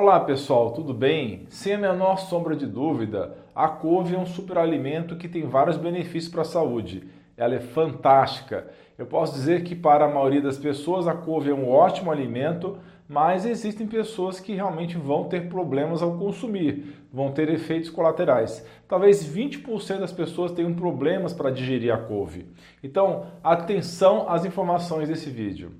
[0.00, 1.44] Olá pessoal, tudo bem?
[1.48, 6.28] Sem a menor sombra de dúvida, a couve é um superalimento que tem vários benefícios
[6.28, 7.02] para a saúde.
[7.36, 8.68] Ela é fantástica.
[8.96, 12.78] Eu posso dizer que para a maioria das pessoas a couve é um ótimo alimento,
[13.08, 18.64] mas existem pessoas que realmente vão ter problemas ao consumir, vão ter efeitos colaterais.
[18.86, 22.46] Talvez 20% das pessoas tenham problemas para digerir a couve.
[22.84, 25.72] Então, atenção às informações desse vídeo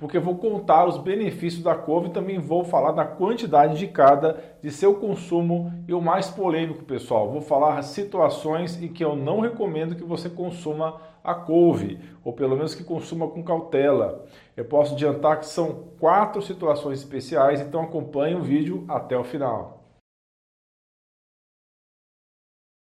[0.00, 4.42] porque eu vou contar os benefícios da couve e também vou falar da quantidade indicada
[4.62, 9.40] de seu consumo e o mais polêmico, pessoal, vou falar situações em que eu não
[9.40, 14.24] recomendo que você consuma a couve, ou pelo menos que consuma com cautela.
[14.56, 19.84] Eu posso adiantar que são quatro situações especiais, então acompanhe o vídeo até o final.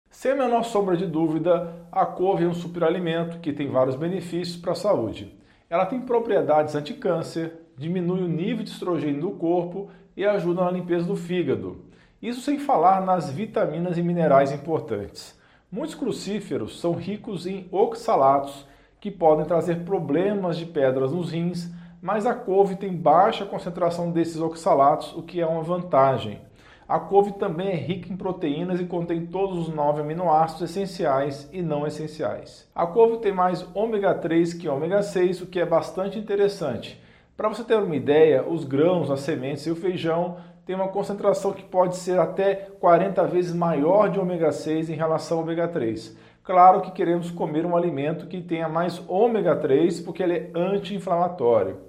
[0.09, 4.55] Sem a menor sombra de dúvida, a couve é um superalimento que tem vários benefícios
[4.55, 5.37] para a saúde.
[5.69, 11.05] Ela tem propriedades anticâncer, diminui o nível de estrogênio do corpo e ajuda na limpeza
[11.05, 11.85] do fígado.
[12.19, 15.39] Isso sem falar nas vitaminas e minerais importantes.
[15.71, 18.67] Muitos crucíferos são ricos em oxalatos,
[18.99, 24.41] que podem trazer problemas de pedras nos rins, mas a couve tem baixa concentração desses
[24.41, 26.41] oxalatos, o que é uma vantagem.
[26.89, 31.61] A couve também é rica em proteínas e contém todos os nove aminoácidos essenciais e
[31.61, 32.67] não essenciais.
[32.73, 36.99] A couve tem mais ômega 3 que ômega 6, o que é bastante interessante.
[37.37, 41.53] Para você ter uma ideia, os grãos, as sementes e o feijão têm uma concentração
[41.53, 46.17] que pode ser até 40 vezes maior de ômega 6 em relação ao ômega 3.
[46.43, 51.88] Claro que queremos comer um alimento que tenha mais ômega 3 porque ele é anti-inflamatório.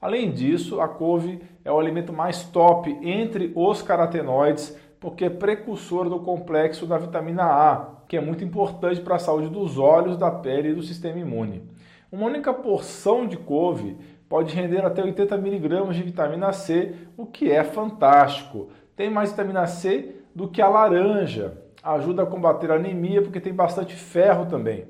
[0.00, 6.08] Além disso, a couve é o alimento mais top entre os carotenoides, porque é precursor
[6.08, 10.30] do complexo da vitamina A, que é muito importante para a saúde dos olhos, da
[10.30, 11.68] pele e do sistema imune.
[12.12, 13.96] Uma única porção de couve
[14.28, 18.68] pode render até 80 mg de vitamina C, o que é fantástico.
[18.94, 21.60] Tem mais vitamina C do que a laranja.
[21.82, 24.86] Ajuda a combater a anemia porque tem bastante ferro também.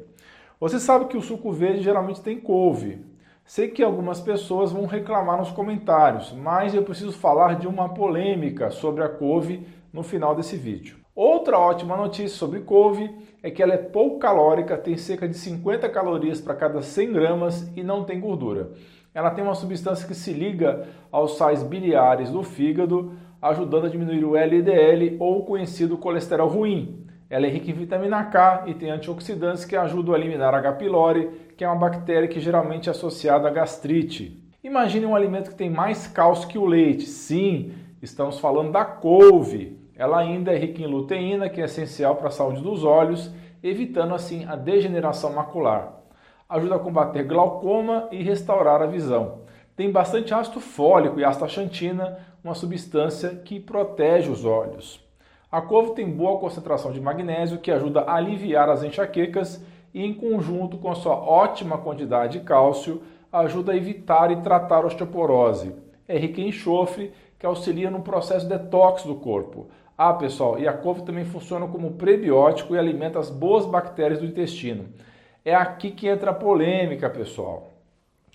[0.60, 3.07] Você sabe que o suco verde geralmente tem couve.
[3.48, 8.70] Sei que algumas pessoas vão reclamar nos comentários, mas eu preciso falar de uma polêmica
[8.70, 10.98] sobre a couve no final desse vídeo.
[11.14, 13.10] Outra ótima notícia sobre couve
[13.42, 17.72] é que ela é pouco calórica, tem cerca de 50 calorias para cada 100 gramas
[17.74, 18.72] e não tem gordura.
[19.14, 24.26] Ela tem uma substância que se liga aos sais biliares do fígado, ajudando a diminuir
[24.26, 27.07] o LDL ou o conhecido colesterol ruim.
[27.30, 30.72] Ela é rica em vitamina K e tem antioxidantes que ajudam a eliminar a H.
[30.72, 31.28] pylori,
[31.58, 34.42] que é uma bactéria que geralmente é associada à gastrite.
[34.64, 37.04] Imagine um alimento que tem mais cálcio que o leite.
[37.04, 39.78] Sim, estamos falando da couve.
[39.94, 43.30] Ela ainda é rica em luteína, que é essencial para a saúde dos olhos,
[43.62, 46.00] evitando assim a degeneração macular.
[46.48, 49.40] Ajuda a combater glaucoma e restaurar a visão.
[49.76, 55.06] Tem bastante ácido fólico e astaxantina, uma substância que protege os olhos.
[55.50, 59.64] A couve tem boa concentração de magnésio que ajuda a aliviar as enxaquecas
[59.94, 64.84] e, em conjunto com a sua ótima quantidade de cálcio, ajuda a evitar e tratar
[64.84, 65.74] a osteoporose.
[66.06, 69.68] É rica em enxofre que auxilia no processo detox do corpo.
[69.96, 74.26] Ah, pessoal, e a couve também funciona como prebiótico e alimenta as boas bactérias do
[74.26, 74.84] intestino.
[75.42, 77.70] É aqui que entra a polêmica, pessoal.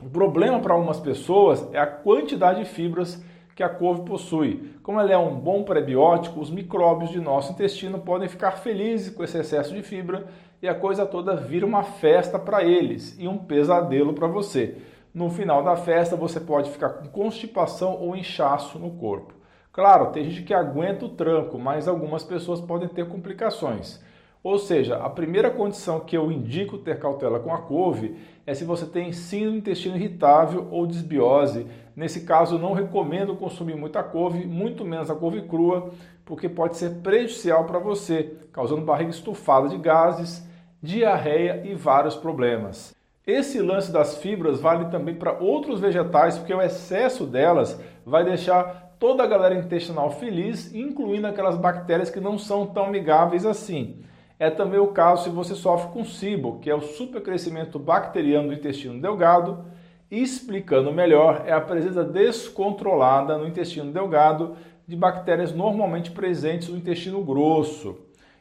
[0.01, 3.23] O problema para algumas pessoas é a quantidade de fibras
[3.55, 4.73] que a couve possui.
[4.81, 9.23] Como ela é um bom prebiótico, os micróbios de nosso intestino podem ficar felizes com
[9.23, 10.25] esse excesso de fibra
[10.61, 14.77] e a coisa toda vira uma festa para eles e um pesadelo para você.
[15.13, 19.33] No final da festa, você pode ficar com constipação ou inchaço no corpo.
[19.71, 24.01] Claro, tem gente que aguenta o tranco, mas algumas pessoas podem ter complicações.
[24.43, 28.15] Ou seja, a primeira condição que eu indico ter cautela com a couve
[28.45, 31.65] é se você tem síndrome do intestino irritável ou desbiose.
[31.95, 35.91] Nesse caso, não recomendo consumir muita couve, muito menos a couve crua,
[36.25, 40.45] porque pode ser prejudicial para você, causando barriga estufada de gases,
[40.81, 42.93] diarreia e vários problemas.
[43.25, 48.95] Esse lance das fibras vale também para outros vegetais, porque o excesso delas vai deixar
[48.99, 54.03] toda a galera intestinal feliz, incluindo aquelas bactérias que não são tão amigáveis assim.
[54.39, 58.53] É também o caso se você sofre com SIBO, que é o supercrescimento bacteriano do
[58.53, 59.65] intestino delgado.
[60.09, 64.55] Explicando melhor, é a presença descontrolada no intestino delgado
[64.87, 67.97] de bactérias normalmente presentes no intestino grosso.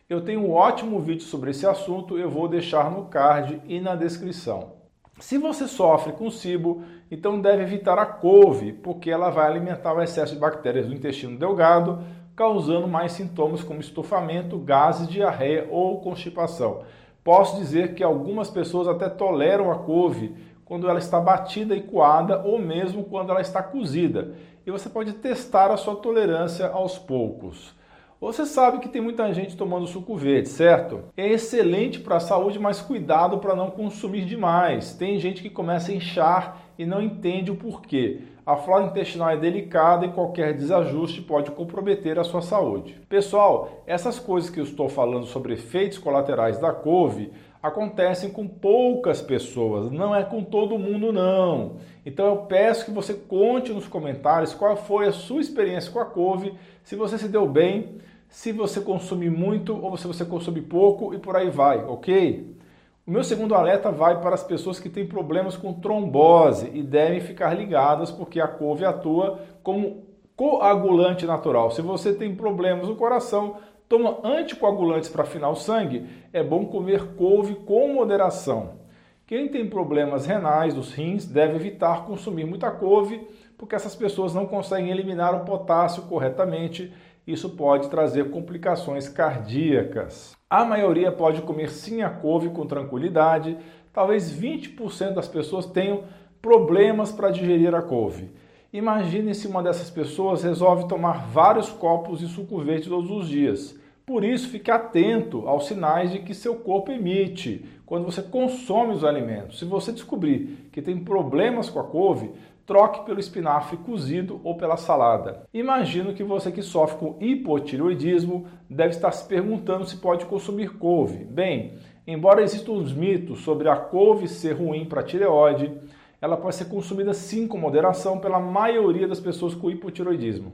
[0.09, 3.95] Eu tenho um ótimo vídeo sobre esse assunto, eu vou deixar no card e na
[3.95, 4.73] descrição.
[5.19, 10.03] Se você sofre com SIBO, então deve evitar a couve, porque ela vai alimentar o
[10.03, 12.01] excesso de bactérias do intestino delgado,
[12.35, 16.83] causando mais sintomas como estufamento, gases, diarreia ou constipação.
[17.23, 20.35] Posso dizer que algumas pessoas até toleram a couve
[20.65, 24.35] quando ela está batida e coada ou mesmo quando ela está cozida.
[24.65, 27.75] e você pode testar a sua tolerância aos poucos.
[28.21, 31.01] Você sabe que tem muita gente tomando suco verde, certo?
[31.17, 34.95] É excelente para a saúde, mas cuidado para não consumir demais.
[34.95, 38.21] Tem gente que começa a inchar e não entende o porquê.
[38.45, 43.01] A flora intestinal é delicada e qualquer desajuste pode comprometer a sua saúde.
[43.09, 47.31] Pessoal, essas coisas que eu estou falando sobre efeitos colaterais da couve
[47.63, 51.77] acontecem com poucas pessoas, não é com todo mundo não.
[52.05, 56.05] Então eu peço que você conte nos comentários qual foi a sua experiência com a
[56.05, 56.53] couve,
[56.83, 57.99] se você se deu bem,
[58.29, 62.57] se você consumir muito ou se você consumir pouco e por aí vai, ok?
[63.05, 67.21] O meu segundo alerta vai para as pessoas que têm problemas com trombose e devem
[67.21, 70.05] ficar ligadas porque a couve atua como
[70.37, 71.73] coagulante natural.
[71.73, 73.57] Se você tem problemas no coração,
[73.89, 78.81] toma anticoagulantes para afinar o sangue, é bom comer couve com moderação.
[79.27, 83.27] Quem tem problemas renais dos rins deve evitar consumir muita couve,
[83.59, 86.93] porque essas pessoas não conseguem eliminar o potássio corretamente.
[87.27, 90.37] Isso pode trazer complicações cardíacas.
[90.51, 93.57] A maioria pode comer sim a couve com tranquilidade.
[93.93, 96.05] Talvez 20% das pessoas tenham
[96.41, 98.31] problemas para digerir a couve.
[98.73, 103.79] Imagine se uma dessas pessoas resolve tomar vários copos de suco verde todos os dias.
[104.05, 109.05] Por isso, fique atento aos sinais de que seu corpo emite quando você consome os
[109.05, 109.61] alimentos.
[109.61, 112.33] Se você descobrir que tem problemas com a couve,
[112.67, 115.47] troque pelo espinafre cozido ou pela salada.
[115.53, 121.25] Imagino que você que sofre com hipotireoidismo deve estar se perguntando se pode consumir couve.
[121.25, 121.75] Bem,
[122.07, 125.73] embora existam os mitos sobre a couve ser ruim para a tireoide,
[126.21, 130.53] ela pode ser consumida sim com moderação pela maioria das pessoas com hipotireoidismo.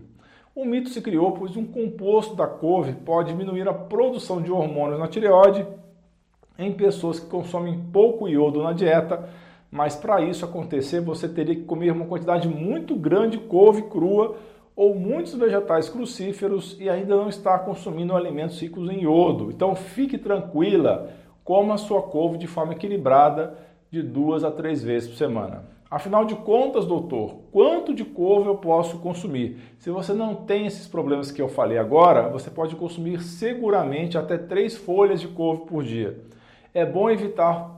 [0.55, 4.99] O mito se criou pois um composto da couve pode diminuir a produção de hormônios
[4.99, 5.65] na tireoide
[6.59, 9.29] em pessoas que consomem pouco iodo na dieta,
[9.71, 14.37] mas para isso acontecer você teria que comer uma quantidade muito grande de couve crua
[14.75, 19.51] ou muitos vegetais crucíferos e ainda não estar consumindo alimentos ricos em iodo.
[19.51, 21.11] Então fique tranquila,
[21.45, 23.59] coma sua couve de forma equilibrada
[23.91, 25.65] de duas a três vezes por semana.
[25.91, 29.57] Afinal de contas, doutor, quanto de couve eu posso consumir?
[29.79, 34.37] Se você não tem esses problemas que eu falei agora, você pode consumir seguramente até
[34.37, 36.21] três folhas de couve por dia.
[36.75, 37.78] É bom evitar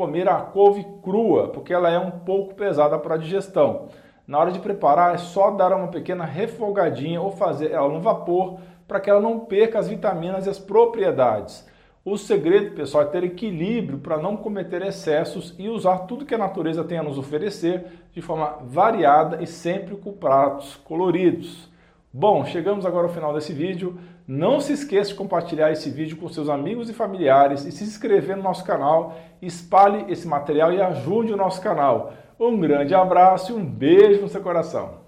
[0.00, 3.88] comer a couve crua, porque ela é um pouco pesada para a digestão.
[4.26, 8.60] Na hora de preparar, é só dar uma pequena refogadinha ou fazer ela no vapor
[8.88, 11.68] para que ela não perca as vitaminas e as propriedades.
[12.02, 16.38] O segredo, pessoal, é ter equilíbrio para não cometer excessos e usar tudo que a
[16.38, 21.68] natureza tem a nos oferecer de forma variada e sempre com pratos coloridos.
[22.12, 23.96] Bom, chegamos agora ao final desse vídeo.
[24.26, 28.36] Não se esqueça de compartilhar esse vídeo com seus amigos e familiares e se inscrever
[28.36, 29.16] no nosso canal.
[29.40, 32.12] Espalhe esse material e ajude o nosso canal.
[32.38, 34.99] Um grande abraço e um beijo no seu coração.